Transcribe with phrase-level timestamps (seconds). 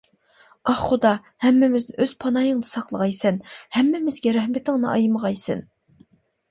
[0.71, 1.11] ئاھ خۇدا
[1.45, 3.41] ھەممىمىزنى ئۆز پاناھىڭدا ساقلىغايسەن،
[3.79, 5.65] ھەممىمىزگە رەھمىتىڭنى ئايىمىغايسەن.